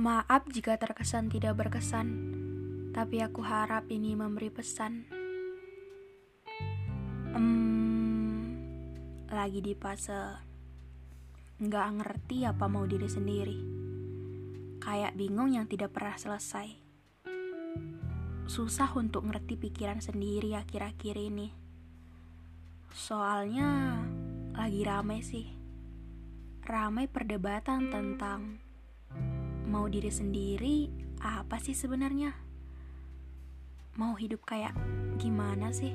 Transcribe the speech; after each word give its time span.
Maaf 0.00 0.48
jika 0.48 0.80
terkesan 0.80 1.28
tidak 1.28 1.60
berkesan, 1.60 2.08
tapi 2.96 3.20
aku 3.20 3.44
harap 3.44 3.84
ini 3.92 4.16
memberi 4.16 4.48
pesan. 4.48 5.04
Hmm, 7.36 8.56
lagi 9.28 9.60
di 9.60 9.76
fase 9.76 10.40
nggak 11.60 11.88
ngerti 12.00 12.48
apa 12.48 12.64
mau 12.64 12.88
diri 12.88 13.12
sendiri. 13.12 13.58
Kayak 14.80 15.20
bingung 15.20 15.52
yang 15.52 15.68
tidak 15.68 15.92
pernah 15.92 16.16
selesai. 16.16 16.72
Susah 18.48 18.88
untuk 18.96 19.28
ngerti 19.28 19.60
pikiran 19.60 20.00
sendiri 20.00 20.56
akhir-akhir 20.56 21.20
ini. 21.20 21.52
Soalnya 22.88 24.00
lagi 24.56 24.80
rame 24.80 25.20
sih. 25.20 25.44
Ramai 26.64 27.04
perdebatan 27.04 27.92
tentang 27.92 28.69
mau 29.70 29.86
diri 29.86 30.10
sendiri 30.10 30.90
apa 31.22 31.62
sih 31.62 31.78
sebenarnya? 31.78 32.34
Mau 33.94 34.18
hidup 34.18 34.42
kayak 34.42 34.74
gimana 35.22 35.70
sih? 35.70 35.94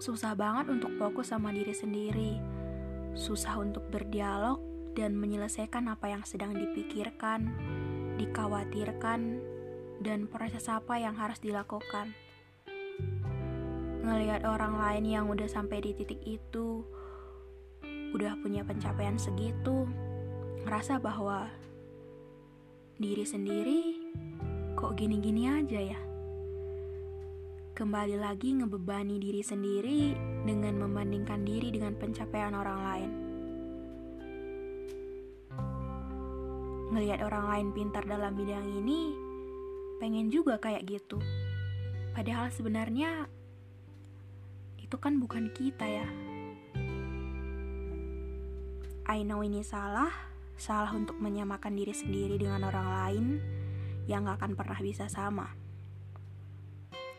Susah 0.00 0.32
banget 0.32 0.72
untuk 0.72 0.96
fokus 0.96 1.36
sama 1.36 1.52
diri 1.52 1.76
sendiri. 1.76 2.40
Susah 3.12 3.60
untuk 3.60 3.84
berdialog 3.92 4.58
dan 4.96 5.20
menyelesaikan 5.20 5.92
apa 5.92 6.16
yang 6.16 6.24
sedang 6.24 6.56
dipikirkan, 6.56 7.52
dikhawatirkan, 8.16 9.20
dan 10.00 10.24
proses 10.26 10.64
apa 10.72 10.96
yang 10.96 11.12
harus 11.12 11.38
dilakukan. 11.44 12.16
Ngelihat 14.04 14.48
orang 14.48 14.76
lain 14.80 15.04
yang 15.08 15.24
udah 15.28 15.48
sampai 15.48 15.80
di 15.80 15.92
titik 15.96 16.20
itu, 16.24 16.84
udah 18.12 18.36
punya 18.44 18.60
pencapaian 18.62 19.16
segitu, 19.16 19.88
ngerasa 20.64 20.96
bahwa 20.96 21.44
diri 22.96 23.28
sendiri 23.28 24.00
kok 24.72 24.96
gini-gini 24.96 25.44
aja 25.44 25.92
ya. 25.92 26.00
Kembali 27.76 28.16
lagi 28.16 28.56
ngebebani 28.56 29.20
diri 29.20 29.44
sendiri 29.44 30.16
dengan 30.48 30.80
membandingkan 30.80 31.44
diri 31.44 31.68
dengan 31.68 31.92
pencapaian 32.00 32.56
orang 32.56 32.80
lain. 32.80 33.10
Ngelihat 36.96 37.20
orang 37.28 37.44
lain 37.50 37.68
pintar 37.76 38.08
dalam 38.08 38.32
bidang 38.32 38.64
ini, 38.64 39.12
pengen 40.00 40.32
juga 40.32 40.56
kayak 40.56 40.88
gitu. 40.88 41.20
Padahal 42.16 42.48
sebenarnya 42.48 43.28
itu 44.80 44.96
kan 44.96 45.20
bukan 45.20 45.52
kita 45.52 45.84
ya. 45.84 46.08
I 49.04 49.20
know 49.26 49.44
ini 49.44 49.60
salah, 49.60 50.33
salah 50.54 50.94
untuk 50.94 51.18
menyamakan 51.18 51.74
diri 51.74 51.94
sendiri 51.94 52.38
dengan 52.38 52.66
orang 52.66 52.88
lain 52.88 53.26
yang 54.06 54.28
gak 54.28 54.42
akan 54.42 54.52
pernah 54.54 54.78
bisa 54.78 55.08
sama. 55.10 55.50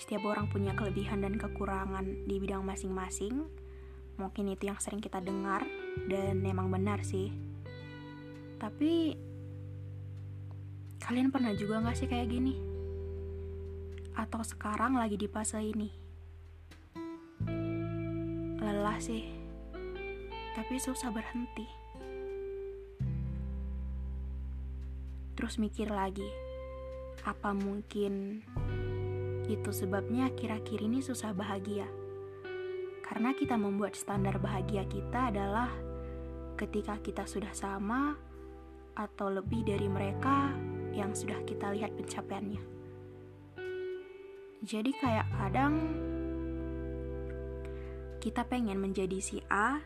Setiap 0.00 0.24
orang 0.24 0.48
punya 0.48 0.72
kelebihan 0.72 1.20
dan 1.20 1.36
kekurangan 1.36 2.24
di 2.24 2.40
bidang 2.40 2.64
masing-masing. 2.64 3.44
Mungkin 4.16 4.52
itu 4.52 4.68
yang 4.68 4.80
sering 4.80 5.00
kita 5.00 5.20
dengar 5.20 5.64
dan 6.08 6.40
memang 6.40 6.72
benar 6.72 7.04
sih. 7.04 7.32
Tapi 8.60 9.16
kalian 11.00 11.32
pernah 11.32 11.52
juga 11.56 11.84
gak 11.84 11.96
sih 11.96 12.08
kayak 12.08 12.28
gini? 12.32 12.56
Atau 14.16 14.44
sekarang 14.44 14.96
lagi 14.96 15.16
di 15.16 15.28
fase 15.28 15.60
ini? 15.60 15.88
Lelah 18.60 19.00
sih, 19.00 19.24
tapi 20.52 20.76
susah 20.76 21.08
berhenti. 21.08 21.79
Terus 25.40 25.56
mikir 25.56 25.88
lagi, 25.88 26.28
apa 27.24 27.56
mungkin 27.56 28.44
itu 29.48 29.72
sebabnya 29.72 30.28
akhir-akhir 30.28 30.84
ini 30.84 31.00
susah 31.00 31.32
bahagia. 31.32 31.88
Karena 33.00 33.32
kita 33.32 33.56
membuat 33.56 33.96
standar 33.96 34.36
bahagia 34.36 34.84
kita 34.84 35.32
adalah 35.32 35.72
ketika 36.60 37.00
kita 37.00 37.24
sudah 37.24 37.56
sama 37.56 38.20
atau 38.92 39.32
lebih 39.32 39.64
dari 39.64 39.88
mereka 39.88 40.52
yang 40.92 41.16
sudah 41.16 41.40
kita 41.48 41.72
lihat 41.72 41.96
pencapaiannya. 41.96 42.60
Jadi 44.60 44.92
kayak 44.92 45.24
kadang 45.40 45.74
kita 48.20 48.44
pengen 48.44 48.76
menjadi 48.76 49.16
si 49.24 49.40
A 49.48 49.80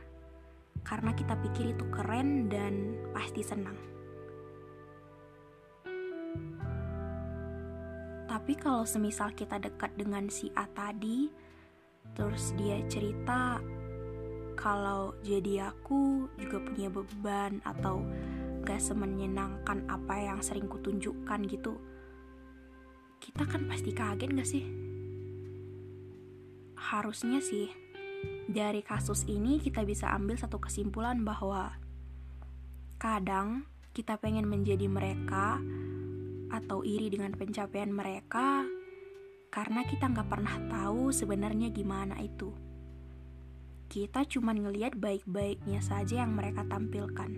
karena 0.83 1.15
kita 1.15 1.39
pikir 1.47 1.79
itu 1.79 1.87
keren 1.95 2.51
dan 2.51 2.99
pasti 3.15 3.47
senang. 3.47 3.95
Tapi 8.44 8.60
kalau 8.60 8.84
semisal 8.84 9.32
kita 9.32 9.56
dekat 9.56 9.97
dengan 9.97 10.28
si 10.28 10.53
A 10.53 10.69
tadi, 10.69 11.32
terus 12.12 12.53
dia 12.60 12.77
cerita 12.93 13.56
kalau 14.53 15.16
jadi 15.25 15.72
aku 15.72 16.28
juga 16.37 16.60
punya 16.60 16.93
beban 16.93 17.65
atau 17.65 18.05
gak 18.69 18.84
semenyenangkan 18.84 19.88
apa 19.88 20.28
yang 20.28 20.44
sering 20.44 20.69
kutunjukkan 20.69 21.41
gitu. 21.49 21.81
Kita 23.16 23.49
kan 23.49 23.65
pasti 23.65 23.97
kaget 23.97 24.37
gak 24.37 24.44
sih? 24.53 24.69
Harusnya 26.76 27.41
sih, 27.41 27.72
dari 28.44 28.84
kasus 28.84 29.25
ini 29.25 29.56
kita 29.56 29.88
bisa 29.88 30.12
ambil 30.12 30.37
satu 30.37 30.61
kesimpulan 30.61 31.25
bahwa 31.25 31.81
kadang 33.00 33.65
kita 33.97 34.21
pengen 34.21 34.44
menjadi 34.53 34.84
mereka 34.84 35.65
atau 36.53 36.84
iri 36.84 37.12
dengan 37.12 37.32
pencapaian 37.37 37.93
mereka 37.93 38.65
karena 39.55 39.87
kita 39.87 40.10
nggak 40.10 40.27
pernah 40.27 40.56
tahu 40.66 41.15
sebenarnya 41.15 41.71
gimana 41.71 42.19
itu. 42.19 42.50
Kita 43.87 44.27
cuma 44.27 44.50
ngelihat 44.50 44.99
baik-baiknya 44.99 45.78
saja 45.78 46.27
yang 46.27 46.34
mereka 46.34 46.66
tampilkan. 46.66 47.31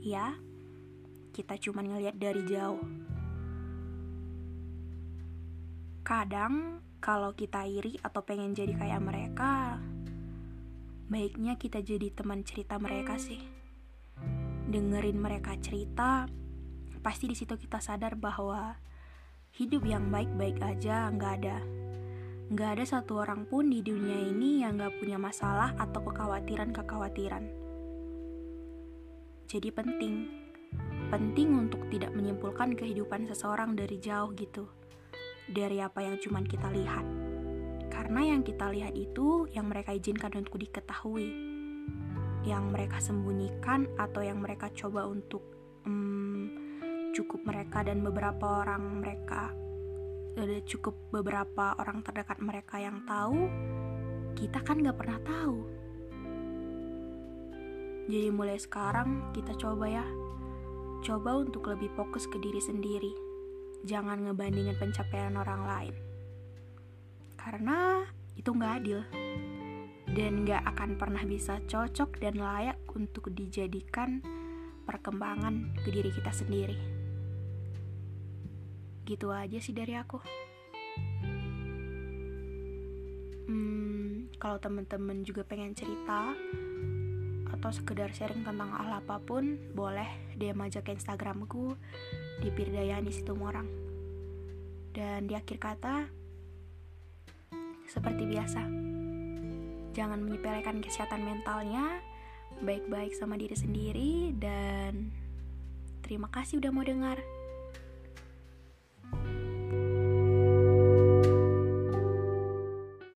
Ya, 0.00 0.32
kita 1.36 1.60
cuma 1.60 1.84
ngelihat 1.84 2.16
dari 2.16 2.40
jauh. 2.48 2.80
Kadang 6.00 6.80
kalau 7.04 7.36
kita 7.36 7.68
iri 7.68 8.00
atau 8.00 8.24
pengen 8.24 8.56
jadi 8.56 8.72
kayak 8.72 9.02
mereka, 9.04 9.76
baiknya 11.12 11.60
kita 11.60 11.84
jadi 11.84 12.16
teman 12.16 12.48
cerita 12.48 12.80
mereka 12.80 13.20
sih. 13.20 13.44
Dengerin 14.72 15.20
mereka 15.20 15.52
cerita, 15.60 16.24
pasti 17.00 17.28
di 17.30 17.36
situ 17.36 17.56
kita 17.56 17.80
sadar 17.80 18.16
bahwa 18.16 18.76
hidup 19.56 19.88
yang 19.88 20.12
baik-baik 20.12 20.60
aja 20.60 21.08
nggak 21.12 21.32
ada. 21.42 21.58
Nggak 22.46 22.70
ada 22.78 22.84
satu 22.86 23.24
orang 23.24 23.48
pun 23.48 23.72
di 23.72 23.82
dunia 23.82 24.20
ini 24.22 24.62
yang 24.62 24.78
nggak 24.78 25.02
punya 25.02 25.18
masalah 25.18 25.74
atau 25.80 26.04
kekhawatiran-kekhawatiran. 26.04 27.44
Jadi 29.46 29.68
penting, 29.70 30.26
penting 31.10 31.48
untuk 31.54 31.86
tidak 31.86 32.10
menyimpulkan 32.14 32.74
kehidupan 32.74 33.30
seseorang 33.30 33.78
dari 33.78 33.98
jauh 34.02 34.34
gitu, 34.34 34.66
dari 35.46 35.78
apa 35.78 36.02
yang 36.02 36.18
cuman 36.18 36.44
kita 36.44 36.66
lihat. 36.74 37.06
Karena 37.86 38.34
yang 38.34 38.42
kita 38.42 38.68
lihat 38.74 38.92
itu 38.92 39.46
yang 39.54 39.70
mereka 39.70 39.94
izinkan 39.94 40.34
untuk 40.34 40.58
diketahui, 40.58 41.30
yang 42.42 42.74
mereka 42.74 42.98
sembunyikan 42.98 43.86
atau 43.98 44.22
yang 44.22 44.42
mereka 44.42 44.70
coba 44.74 45.06
untuk 45.06 45.42
hmm, 45.86 46.25
cukup 47.16 47.48
mereka 47.48 47.80
dan 47.80 48.04
beberapa 48.04 48.60
orang 48.60 49.00
mereka. 49.00 49.48
Ada 50.36 50.60
cukup 50.68 50.92
beberapa 51.08 51.72
orang 51.80 52.04
terdekat 52.04 52.44
mereka 52.44 52.76
yang 52.76 53.08
tahu 53.08 53.48
kita 54.36 54.60
kan 54.60 54.84
gak 54.84 55.00
pernah 55.00 55.16
tahu. 55.24 55.64
Jadi 58.12 58.28
mulai 58.28 58.60
sekarang 58.60 59.32
kita 59.32 59.56
coba 59.56 59.88
ya. 59.88 60.04
Coba 61.00 61.40
untuk 61.40 61.72
lebih 61.72 61.88
fokus 61.96 62.28
ke 62.28 62.36
diri 62.36 62.60
sendiri. 62.60 63.12
Jangan 63.88 64.28
ngebandingin 64.28 64.76
pencapaian 64.76 65.40
orang 65.40 65.62
lain. 65.64 65.94
Karena 67.40 68.04
itu 68.36 68.52
gak 68.52 68.84
adil. 68.84 69.00
Dan 70.12 70.44
gak 70.44 70.68
akan 70.68 71.00
pernah 71.00 71.24
bisa 71.24 71.64
cocok 71.64 72.20
dan 72.20 72.36
layak 72.36 72.76
untuk 72.92 73.32
dijadikan 73.32 74.20
perkembangan 74.84 75.80
ke 75.80 75.88
diri 75.88 76.12
kita 76.12 76.30
sendiri. 76.30 77.05
Gitu 79.06 79.30
aja 79.30 79.58
sih 79.62 79.70
dari 79.70 79.94
aku. 79.94 80.18
Hmm, 83.46 84.26
kalau 84.42 84.58
temen-temen 84.58 85.22
juga 85.22 85.46
pengen 85.46 85.72
cerita 85.78 86.34
atau 87.46 87.70
sekedar 87.70 88.10
sharing 88.10 88.42
tentang 88.42 88.74
hal 88.74 88.98
apa 88.98 89.22
pun, 89.22 89.54
boleh 89.70 90.34
DM 90.34 90.58
aja 90.66 90.82
ke 90.82 90.90
Instagramku 90.90 91.78
di 92.42 92.50
Pirdayani 92.50 93.14
Situmorang. 93.14 93.70
Dan 94.90 95.30
di 95.30 95.38
akhir 95.38 95.62
kata, 95.62 95.96
seperti 97.86 98.26
biasa, 98.26 98.66
jangan 99.94 100.18
menyepelekan 100.18 100.82
kesehatan 100.82 101.22
mentalnya, 101.22 102.02
baik-baik 102.58 103.14
sama 103.14 103.38
diri 103.38 103.54
sendiri, 103.54 104.34
dan 104.34 105.14
Terima 106.06 106.30
kasih 106.30 106.62
udah 106.62 106.70
mau 106.70 106.86
dengar. 106.86 107.18